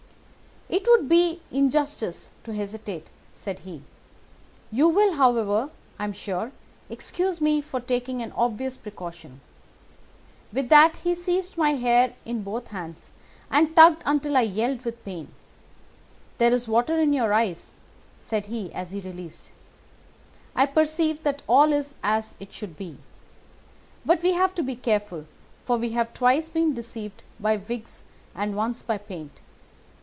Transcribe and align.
"'It 0.73 0.87
would 0.87 1.09
be 1.09 1.41
injustice 1.51 2.31
to 2.45 2.53
hesitate,' 2.53 3.09
said 3.33 3.59
he. 3.59 3.81
'You 4.71 4.87
will, 4.87 5.15
however, 5.15 5.69
I 5.99 6.05
am 6.05 6.13
sure, 6.13 6.53
excuse 6.89 7.41
me 7.41 7.59
for 7.59 7.81
taking 7.81 8.21
an 8.21 8.31
obvious 8.37 8.77
precaution.' 8.77 9.41
With 10.53 10.69
that 10.69 10.95
he 11.03 11.13
seized 11.13 11.57
my 11.57 11.71
hair 11.71 12.13
in 12.23 12.41
both 12.43 12.67
his 12.67 12.71
hands, 12.71 13.11
and 13.49 13.75
tugged 13.75 14.01
until 14.05 14.37
I 14.37 14.43
yelled 14.43 14.85
with 14.85 14.95
the 14.95 15.03
pain. 15.03 15.33
'There 16.37 16.53
is 16.53 16.69
water 16.69 16.97
in 17.01 17.11
your 17.11 17.33
eyes,' 17.33 17.75
said 18.17 18.45
he 18.45 18.73
as 18.73 18.91
he 18.91 19.01
released 19.01 19.49
me. 19.49 19.53
'I 20.55 20.65
perceive 20.67 21.23
that 21.23 21.41
all 21.49 21.73
is 21.73 21.95
as 22.01 22.37
it 22.39 22.53
should 22.53 22.77
be. 22.77 22.95
But 24.05 24.23
we 24.23 24.31
have 24.35 24.55
to 24.55 24.63
be 24.63 24.77
careful, 24.77 25.25
for 25.65 25.75
we 25.75 25.89
have 25.89 26.13
twice 26.13 26.47
been 26.47 26.73
deceived 26.73 27.23
by 27.41 27.57
wigs 27.57 28.05
and 28.33 28.55
once 28.55 28.81
by 28.81 28.97
paint. 28.97 29.41